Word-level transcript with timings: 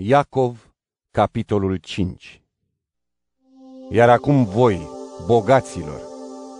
Iacov, 0.00 0.72
capitolul 1.10 1.76
5 1.76 2.42
Iar 3.90 4.08
acum 4.08 4.44
voi, 4.44 4.88
bogaților, 5.26 6.00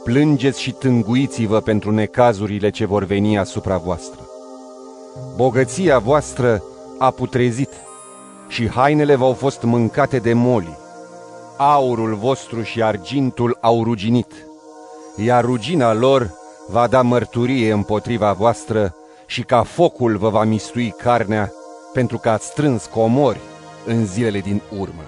plângeți 0.04 0.60
și 0.60 0.72
tânguiți-vă 0.72 1.60
pentru 1.60 1.90
necazurile 1.90 2.70
ce 2.70 2.84
vor 2.84 3.04
veni 3.04 3.38
asupra 3.38 3.76
voastră. 3.76 4.28
Bogăția 5.36 5.98
voastră 5.98 6.62
a 6.98 7.10
putrezit 7.10 7.70
și 8.48 8.68
hainele 8.68 9.14
v-au 9.14 9.32
fost 9.32 9.62
mâncate 9.62 10.18
de 10.18 10.32
moli. 10.32 10.76
Aurul 11.56 12.14
vostru 12.14 12.62
și 12.62 12.82
argintul 12.82 13.58
au 13.60 13.84
ruginit, 13.84 14.32
iar 15.16 15.44
rugina 15.44 15.92
lor 15.92 16.34
va 16.68 16.86
da 16.86 17.02
mărturie 17.02 17.72
împotriva 17.72 18.32
voastră 18.32 18.94
și 19.26 19.42
ca 19.42 19.62
focul 19.62 20.16
vă 20.16 20.28
va 20.28 20.44
mistui 20.44 20.90
carnea 20.90 21.52
pentru 21.98 22.18
că 22.18 22.28
ați 22.30 22.46
strâns 22.46 22.86
comori 22.86 23.40
în 23.86 24.06
zilele 24.06 24.40
din 24.40 24.62
urmă. 24.78 25.02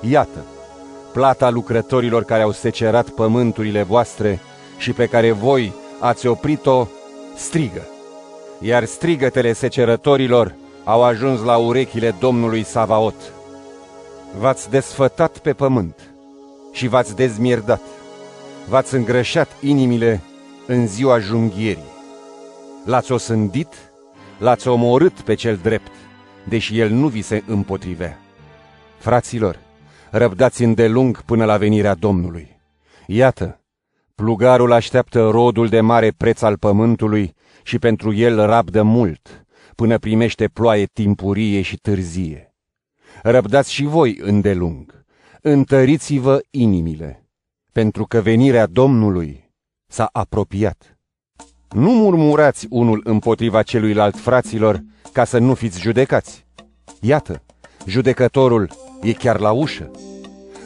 Iată, 0.00 0.44
plata 1.12 1.50
lucrătorilor 1.50 2.24
care 2.24 2.42
au 2.42 2.52
secerat 2.52 3.08
pământurile 3.08 3.82
voastre 3.82 4.40
și 4.76 4.92
pe 4.92 5.06
care 5.06 5.30
voi 5.30 5.72
ați 6.00 6.26
oprit-o, 6.26 6.86
strigă. 7.36 7.86
Iar 8.60 8.84
strigătele 8.84 9.52
secerătorilor 9.52 10.54
au 10.84 11.02
ajuns 11.02 11.42
la 11.42 11.56
urechile 11.56 12.14
Domnului 12.18 12.62
Savaot. 12.62 13.32
V-ați 14.38 14.70
desfătat 14.70 15.38
pe 15.38 15.52
pământ 15.52 16.10
și 16.72 16.88
v-ați 16.88 17.16
dezmierdat. 17.16 17.82
V-ați 18.68 18.94
îngrășat 18.94 19.48
inimile 19.60 20.20
în 20.66 20.86
ziua 20.86 21.18
junghierii. 21.18 21.92
L-ați 22.84 23.12
osândit 23.12 23.74
l-ați 24.44 24.68
omorât 24.68 25.20
pe 25.20 25.34
cel 25.34 25.56
drept, 25.56 25.90
deși 26.48 26.78
el 26.78 26.90
nu 26.90 27.08
vi 27.08 27.22
se 27.22 27.42
împotrivea. 27.46 28.18
Fraților, 28.98 29.58
răbdați 30.10 30.62
îndelung 30.62 31.22
până 31.22 31.44
la 31.44 31.56
venirea 31.56 31.94
Domnului. 31.94 32.60
Iată, 33.06 33.60
plugarul 34.14 34.72
așteaptă 34.72 35.28
rodul 35.28 35.68
de 35.68 35.80
mare 35.80 36.10
preț 36.10 36.42
al 36.42 36.58
pământului 36.58 37.34
și 37.62 37.78
pentru 37.78 38.14
el 38.14 38.46
rabdă 38.46 38.82
mult, 38.82 39.46
până 39.74 39.98
primește 39.98 40.48
ploaie 40.48 40.86
timpurie 40.92 41.62
și 41.62 41.76
târzie. 41.76 42.54
Răbdați 43.22 43.72
și 43.72 43.84
voi 43.84 44.18
îndelung, 44.20 45.04
întăriți-vă 45.40 46.40
inimile, 46.50 47.28
pentru 47.72 48.04
că 48.04 48.20
venirea 48.20 48.66
Domnului 48.66 49.50
s-a 49.86 50.08
apropiat. 50.12 50.93
Nu 51.74 51.90
murmurați 51.90 52.66
unul 52.70 53.00
împotriva 53.04 53.62
celuilalt 53.62 54.16
fraților, 54.16 54.82
ca 55.12 55.24
să 55.24 55.38
nu 55.38 55.54
fiți 55.54 55.80
judecați. 55.80 56.44
Iată, 57.00 57.42
judecătorul 57.86 58.70
e 59.02 59.12
chiar 59.12 59.40
la 59.40 59.50
ușă. 59.50 59.90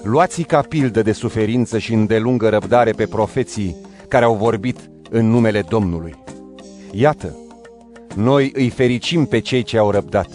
Luați 0.03 0.43
ca 0.43 0.61
pildă 0.61 1.03
de 1.03 1.13
suferință 1.13 1.79
și 1.79 1.93
îndelungă 1.93 2.49
răbdare 2.49 2.91
pe 2.91 3.07
profeții 3.07 3.77
care 4.09 4.25
au 4.25 4.35
vorbit 4.35 4.91
în 5.11 5.31
numele 5.31 5.63
Domnului. 5.69 6.15
Iată, 6.93 7.37
noi 8.15 8.53
îi 8.55 8.69
fericim 8.69 9.25
pe 9.25 9.39
cei 9.39 9.63
ce 9.63 9.79
au 9.79 9.91
răbdat. 9.91 10.29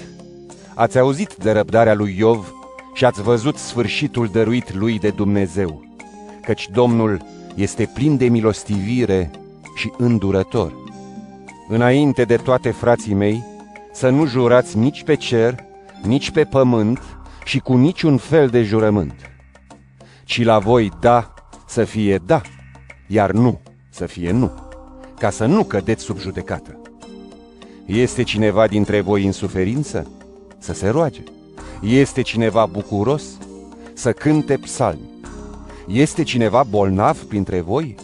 Ați 0.75 0.99
auzit 0.99 1.35
de 1.35 1.51
răbdarea 1.51 1.93
lui 1.93 2.15
Iov 2.17 2.53
și 2.93 3.05
ați 3.05 3.21
văzut 3.21 3.57
sfârșitul 3.57 4.27
dăruit 4.31 4.73
lui 4.73 4.99
de 4.99 5.09
Dumnezeu, 5.09 5.83
căci 6.45 6.69
Domnul 6.73 7.25
este 7.55 7.91
plin 7.93 8.17
de 8.17 8.25
milostivire 8.27 9.31
și 9.75 9.91
îndurător. 9.97 10.73
Înainte 11.67 12.23
de 12.23 12.35
toate 12.35 12.71
frații 12.71 13.13
mei, 13.13 13.43
să 13.91 14.09
nu 14.09 14.25
jurați 14.25 14.77
nici 14.77 15.03
pe 15.03 15.15
cer, 15.15 15.55
nici 16.03 16.31
pe 16.31 16.43
pământ 16.43 16.99
și 17.43 17.59
cu 17.59 17.77
niciun 17.77 18.17
fel 18.17 18.47
de 18.47 18.63
jurământ, 18.63 19.15
ci 20.23 20.43
la 20.43 20.59
voi 20.59 20.91
da 20.99 21.33
să 21.67 21.83
fie 21.83 22.17
da, 22.25 22.41
iar 23.07 23.31
nu 23.31 23.59
să 23.89 24.05
fie 24.05 24.31
nu, 24.31 24.51
ca 25.19 25.29
să 25.29 25.45
nu 25.45 25.63
cădeți 25.63 26.03
sub 26.03 26.17
judecată. 26.17 26.81
Este 27.85 28.23
cineva 28.23 28.67
dintre 28.67 29.01
voi 29.01 29.25
în 29.25 29.31
suferință? 29.31 30.07
Să 30.57 30.73
se 30.73 30.89
roage. 30.89 31.23
Este 31.81 32.21
cineva 32.21 32.65
bucuros? 32.65 33.23
Să 33.93 34.11
cânte 34.11 34.57
psalmi. 34.57 35.09
Este 35.87 36.23
cineva 36.23 36.63
bolnav 36.69 37.23
printre 37.23 37.61
voi? 37.61 37.95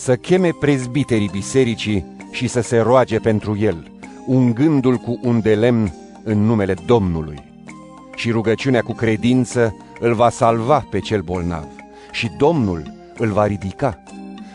Să 0.00 0.16
cheme 0.16 0.50
prezbiterii 0.52 1.28
bisericii 1.28 2.16
și 2.30 2.46
să 2.46 2.60
se 2.60 2.78
roage 2.78 3.18
pentru 3.18 3.56
el, 3.58 3.90
ungându-l 4.26 4.96
cu 4.96 5.18
un 5.22 5.40
de 5.40 5.54
lemn 5.54 5.94
în 6.24 6.38
numele 6.44 6.74
Domnului. 6.86 7.38
Și 8.14 8.30
rugăciunea 8.30 8.82
cu 8.82 8.92
credință 8.92 9.76
îl 9.98 10.14
va 10.14 10.30
salva 10.30 10.86
pe 10.90 10.98
cel 10.98 11.20
bolnav 11.20 11.66
și 12.12 12.30
Domnul 12.38 12.82
îl 13.16 13.28
va 13.32 13.46
ridica. 13.46 14.02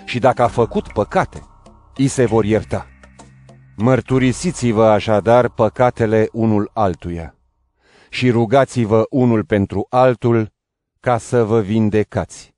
Și 0.06 0.19
dacă 0.19 0.41
a 0.41 0.47
făcut 0.47 0.88
păcate, 0.88 1.44
îi 1.95 2.07
se 2.07 2.25
vor 2.25 2.45
ierta. 2.45 2.88
Mărturisiți-vă 3.75 4.85
așadar 4.85 5.50
păcatele 5.50 6.27
unul 6.31 6.69
altuia 6.73 7.35
și 8.09 8.29
rugați-vă 8.29 9.06
unul 9.09 9.44
pentru 9.44 9.85
altul 9.89 10.51
ca 11.00 11.17
să 11.17 11.44
vă 11.44 11.62
vindecați. 11.62 12.54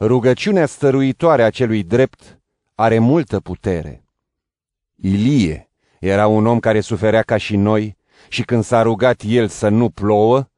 Rugăciunea 0.00 0.66
stăruitoare 0.66 1.42
a 1.42 1.50
celui 1.50 1.82
drept 1.82 2.40
are 2.74 2.98
multă 2.98 3.40
putere. 3.40 4.04
Ilie 4.94 5.70
era 6.00 6.26
un 6.26 6.46
om 6.46 6.58
care 6.58 6.80
suferea 6.80 7.22
ca 7.22 7.36
și 7.36 7.56
noi 7.56 7.96
și 8.28 8.42
când 8.42 8.64
s-a 8.64 8.82
rugat 8.82 9.22
el 9.26 9.48
să 9.48 9.68
nu 9.68 9.88
plouă, 9.88 10.48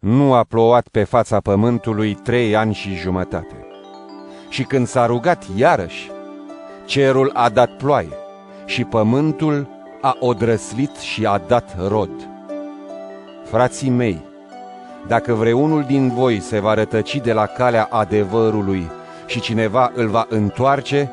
nu 0.00 0.34
a 0.34 0.44
plouat 0.44 0.88
pe 0.88 1.04
fața 1.04 1.40
pământului 1.40 2.14
trei 2.14 2.56
ani 2.56 2.74
și 2.74 2.94
jumătate. 2.94 3.66
Și 4.48 4.62
când 4.62 4.86
s-a 4.86 5.06
rugat 5.06 5.44
iarăși, 5.56 6.10
cerul 6.86 7.30
a 7.34 7.48
dat 7.48 7.76
ploaie 7.76 8.16
și 8.66 8.84
pământul 8.84 9.68
a 10.00 10.16
odrăslit 10.20 10.96
și 10.96 11.26
a 11.26 11.38
dat 11.38 11.88
rod. 11.88 12.28
Frații 13.44 13.90
mei, 13.90 14.27
dacă 15.06 15.32
vreunul 15.32 15.84
din 15.86 16.08
voi 16.14 16.40
se 16.40 16.58
va 16.58 16.74
rătăci 16.74 17.16
de 17.16 17.32
la 17.32 17.46
calea 17.46 17.88
adevărului 17.90 18.90
și 19.26 19.40
cineva 19.40 19.92
îl 19.94 20.08
va 20.08 20.26
întoarce, 20.28 21.12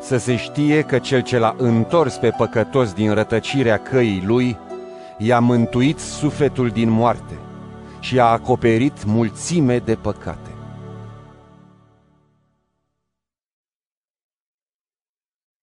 să 0.00 0.16
se 0.16 0.36
știe 0.36 0.82
că 0.82 0.98
cel 0.98 1.20
ce 1.20 1.38
l-a 1.38 1.54
întors 1.58 2.16
pe 2.16 2.30
păcătos 2.36 2.92
din 2.92 3.14
rătăcirea 3.14 3.76
căii 3.76 4.22
lui, 4.26 4.56
i-a 5.16 5.40
mântuit 5.40 5.98
sufletul 5.98 6.68
din 6.68 6.90
moarte 6.90 7.38
și 8.00 8.20
a 8.20 8.24
acoperit 8.24 9.04
mulțime 9.04 9.78
de 9.78 9.94
păcate. 9.94 10.47